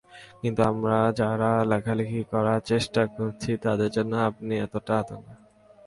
[0.41, 5.27] কিন্তু আমরা যারা লেখালেখি করার চেষ্টা করছি, তাদের জন্য আপনি একটা আতঙ্ক।